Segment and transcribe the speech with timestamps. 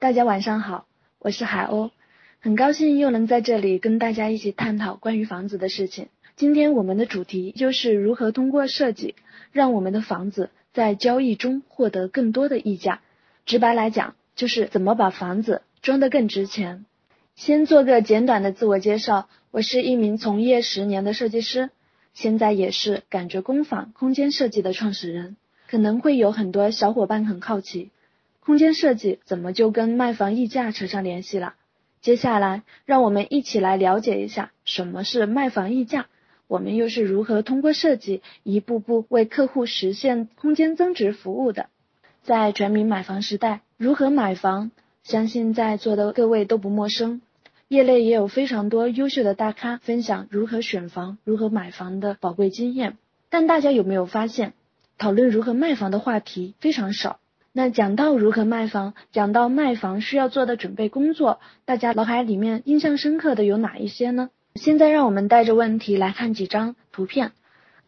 [0.00, 0.86] 大家晚上好，
[1.18, 1.90] 我是海鸥，
[2.40, 6.08] 很高兴又能在这里跟大家一起探讨关于房子的事情。
[6.36, 9.14] 今天我们的主题就是如何通过设计，
[9.52, 13.02] 让我们的房子在交易中获得更多的溢价。
[13.44, 16.86] 直白来讲，就是怎么把房子装得更值钱。
[17.36, 21.68] 先做个简短的自我介绍，我是一名从业十年的设计师，
[22.14, 25.36] 现在也是感觉工坊空间设计的创始人。
[25.68, 27.90] 可能会有很多小伙伴很好奇。
[28.40, 31.54] 空间设计怎么就跟卖房溢价扯上联系了？
[32.00, 36.06] 接下来，让我们一起来了解一下什么是卖房溢价，
[36.48, 41.68] 我们又是如何通过设计一步步为客户实现空间增值服务的。
[42.22, 44.70] 在全民买房时代，如何买房，
[45.02, 47.20] 相信在座的各位都不陌生。
[47.68, 52.96] 业内也有非常多优秀的大咖分享如何选房、如何买房的宝贵经验。
[53.28, 54.54] 但大家有没有发现，
[54.98, 57.19] 讨论如何卖房的话题非常少？
[57.52, 64.30] 那讲到如何卖房，讲到卖房需要做的准备工作，大家脑海里面印象深刻的有哪一些呢？
[64.54, 67.32] 现在让我们带着问题来看几张图片，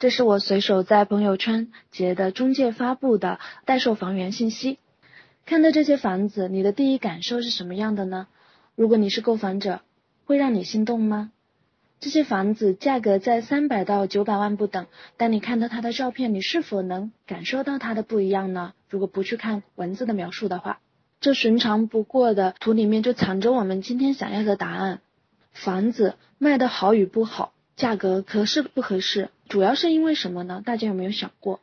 [0.01, 4.81] 这是我随手在朋友圈截的中介发布的待售房源信息。
[5.47, 8.27] 看到这些房子，你的第一感受是什么样的呢？
[8.75, 9.81] 如果你是购房者，
[10.25, 11.31] 会让你心动吗？
[12.01, 18.73] 这些房子价格在三百到九百万不等，当你看到它的照片，你是否能感受到它的不一样呢？
[18.93, 20.79] 如果不去看文字的描述的话，
[21.19, 25.01] 这寻常不过的图里面就藏着我们今天想要的答案。
[25.51, 30.63] 房子卖的好与不好，价格合适不合适，主要是因为什么呢？
[30.63, 31.61] 大家有没有想过？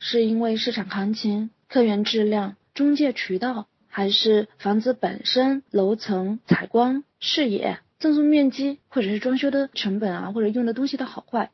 [0.00, 7.78] 是因为市场行情、客源质量、中介渠道，还是房子本身、楼层、采光、视野？
[8.00, 11.52] 赠送面积，或者是装修的成本啊，或者用的东西的好坏，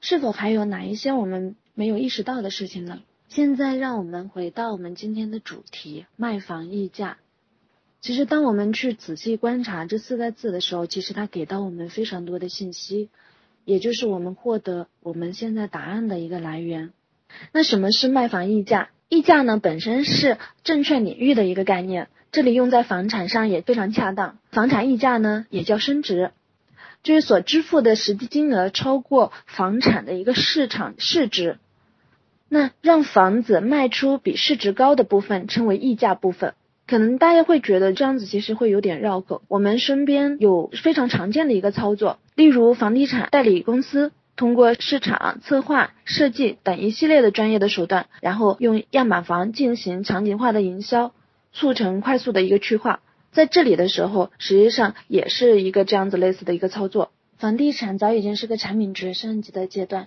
[0.00, 3.00] 是否还有哪一些我们没有意识到的事情呢？
[3.30, 7.18] 现在让我们回到我们今天的主题——卖房溢价。
[8.00, 13.08] 其实，当我们去仔细观察这四个字的时候，其实它给到我们非常多的信息，
[13.64, 16.90] 也就是我们获得我们现在答案的一个来源。
[17.52, 18.90] 那什么是卖房溢价？
[19.08, 22.08] 溢价呢，本身是证券领域的一个概念。
[22.32, 24.38] 这里用在房产上也非常恰当。
[24.50, 26.32] 房产溢价呢，也叫升值，
[27.04, 31.58] 就是所支付的实际金额超过房产的一个市场市值。
[32.50, 36.52] 那让房子卖出比市值高的部分称为溢价部分。
[36.86, 39.40] 可能大家会觉得这样子其实会有点绕口。
[39.48, 51.12] 我们身边有非常常见的一个操作，例如房地产代理公司通过市场策划、设计等一系列的专业的手段，然后用样板房进行场景化的营销。
[51.52, 53.00] 促成快速的一个去化，
[53.32, 57.10] 在这里的时候，实际上也是一个这样子类似的一个操作。
[57.38, 60.06] 房地产早已经是个产品值升级的阶段，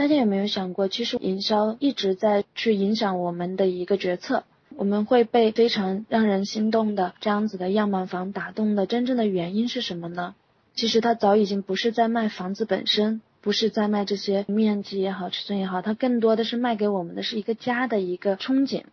[0.00, 4.44] 大家有没有想过，其实营销一直在去影响我们的一个决策。
[4.74, 10.34] 我们会被非常让人心动的这样子的样板房打动的真正的原因是什么呢？
[10.74, 18.84] 其实它早已经不是在卖房子本身，不是在卖这些面积也好、尺寸也好，它更多的是卖给我们的是一个家的一个憧憬。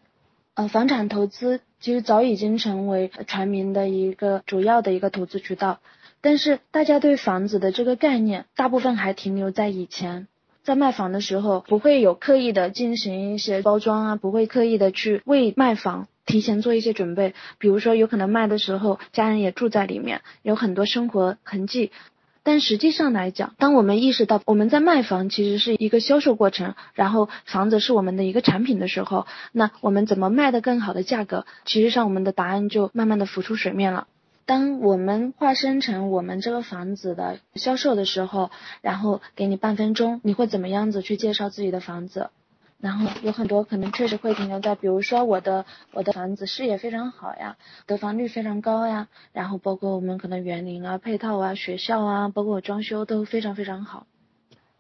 [0.56, 5.80] 呃，房产投资其实早已经成为全民的一个主要的一个投资渠道，
[6.20, 10.28] 但是大家对房子的这个概念，大部分还停留在以前，
[10.68, 21.94] 在卖房的时候不会有刻意的进行一些包装啊，不会刻意的去为卖房提前做一些准备，比如说有可能卖的时候家人也住在里面，有很多生活痕迹。
[22.44, 31.46] 但实际上来讲，当我们意识到我们在卖房其实是一个销售过程，然后房子是我们的一个产品的时候，那我们怎么卖的更好的价格？
[31.64, 34.08] 其实上我们的答案就慢慢的浮出水面了。
[34.48, 38.50] 当我们化身成我们这个房子的销售的时候，
[38.82, 42.30] 然后给你半分钟，你会怎么样子去介绍自己的房子？
[42.80, 54.08] 然后有很多可能确实会停留在，比如说我的我的房子视野非常好呀，得房率非常高呀，然后包括我们可能园林啊、配套啊、学校啊，包括装修都非常非常好。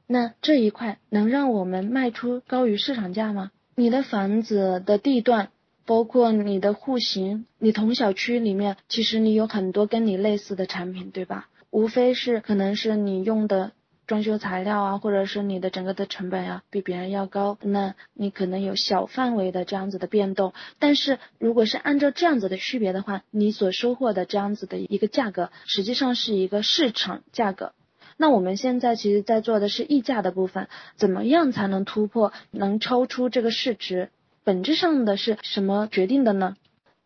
[0.05, 3.51] 那这一块能让我们卖出高于市场价吗？
[3.75, 5.49] 你的房子的地段，
[5.87, 11.49] 包括你的户型，你同小区里面，其实你有很多跟你类似的产品，对吧？
[11.71, 13.71] 无非是可能是你用的。
[14.05, 20.53] 装修材料啊，或者是你的整个的成本呀，比别人要高，那你可能有小范围的这样子的变动。
[20.79, 27.73] 但是如果是按照这样子的区别的话，你所收获的这样子的一个价格，实际上是一个市场价格。
[28.15, 34.09] 那我们现在其实在做的是溢价的部分，怎么样才能突破，能超出这个市值？
[34.47, 36.55] 本质上的是什么决定的呢？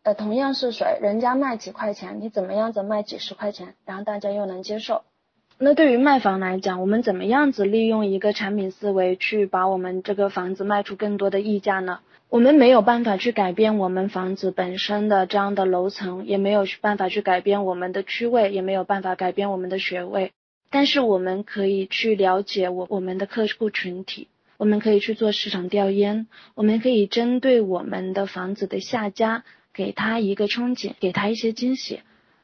[0.04, 5.02] 呃，同样是水，人家卖几块钱，你怎么样子卖几十块钱，然后大家又能接受？
[5.58, 11.98] 那对于卖房来讲，我们怎么样子利用一个产品思维去把我们这个房子卖出更多的溢价呢？
[12.28, 20.30] 我们没有办法去改变我们房子本身的这样的楼层，也没有办法去改变我们的区位，也没有办法改变我们的学位。
[20.70, 24.28] 但是我们可以去了解我我们的客户群体，
[24.62, 29.42] 我们可以去做市场调研，我们可以针对我们的房子的下家，
[29.74, 32.02] 给他一个憧憬，给他一些惊喜，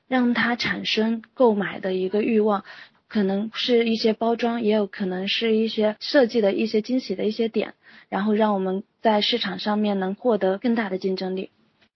[0.09, 2.65] 让他产生购买的一个欲望。
[3.07, 7.75] 可能是一些包装，也有可能是一些设计的一些惊喜的一些点，
[8.09, 11.51] 然后让我们在市场上面能获得更大的竞争力。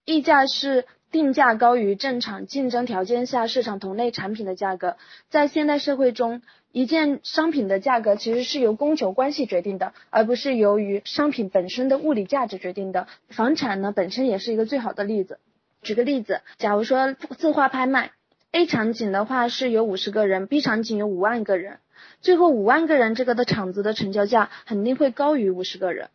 [0.05, 4.97] 溢价是定价高于正常竞争条件下市场同类产品的价格。
[5.29, 13.07] 在现代社会中，一件商品的价格其实是由供求关系决定的，而不是由于商品本身的物理价值决定的。
[13.29, 15.37] 房产呢，本身也是一个最好的例子。
[15.83, 18.11] 举个例子，假如说字画拍卖。
[18.51, 21.79] A 场景的话是有五十个人，B 场景有五万个人，
[22.21, 26.09] 最后五万个人这个的场子的成交价肯定会高于五十个人。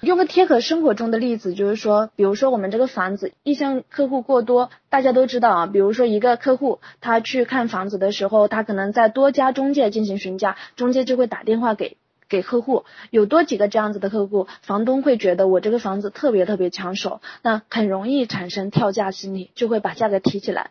[0.00, 11.96] 用个贴合生活中的例子，就是说，比如说我们这个房子意向客户过多，大家都知道啊，比如说一个客户他去看房子的时候，他可能在多家中介进行询价，中介就会打电话给
[12.28, 20.70] 给客户，有多几个这样子的客户，房东会觉得我这个房子特别特别抢手，那很容易产生跳价心理，就会把价格提起来。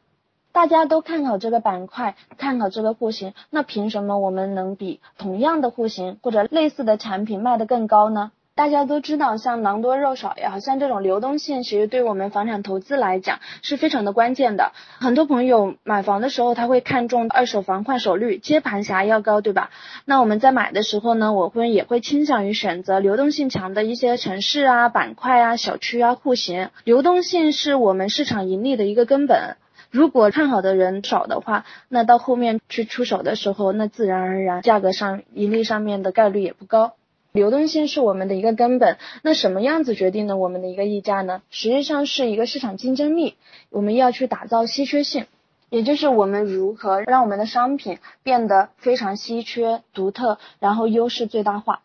[0.52, 8.31] 大家都看好这个板块，看好这个户型，那凭什么我们能比同样的户型或者类似的产品卖得更高呢？
[8.55, 14.73] 大家都知道，像狼多肉少呀，像这种流动性，其实对我们房产投资来讲是非常的关键的。
[15.00, 19.71] 很多朋友买房的时候，他会看中二手房换手率、接盘侠要高，对吧？
[20.05, 26.69] 那我们在买的时候呢，我会也会倾向于选择流动性强的一些城市啊、板块啊、小区啊、户型。
[26.83, 29.57] 流动性是我们市场盈利的一个根本。
[29.89, 36.94] 如果看好的人少的话，那到后面去出手的时候，那自然而然价格上盈利上面的概率也不高。
[37.33, 41.41] 流动性是我们的一个根本，那什么样子决定了我们的一个溢价呢？
[41.50, 43.33] 实际上是一个市场竞争力，
[43.71, 45.25] 我们要去打造稀缺性，
[45.71, 51.81] 也就是我们如何让我们的商品变得非常稀缺、独特，然后优势最大化。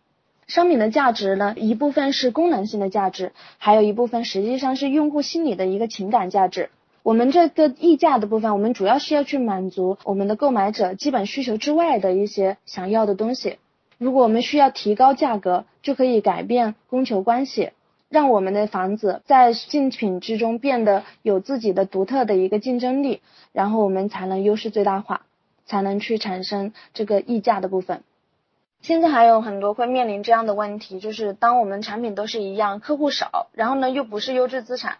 [0.46, 6.68] 商品的价值呢，一部分是功能性的价值，还有一部分实际上是用户心理的一个情感价值。
[7.02, 13.56] 我们这个溢价的部分，我们主要是要去满足我们的购买者基本需求之外的一些想要的东西。
[13.98, 17.72] 如果我们需要提高价格，就可以改变供求关系，
[18.08, 23.20] 让我们的房子在竞品之中变得有自己的独特的一个竞争力，
[23.52, 25.22] 然后我们才能优势最大化，
[25.66, 28.02] 才能去产生这个溢价的部分。
[28.80, 34.98] 现在还有很多会面临这样的问题，就是当我们产品都是一样，客户少，然后呢又不是优质资产。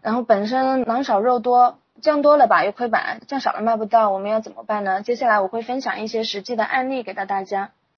[0.00, 5.02] 然后本身狼少肉多，降多了吧又亏本，降少了卖不到，我们要怎么办呢？
[5.02, 7.72] 接下来我会分享一些实际的案例给到大家。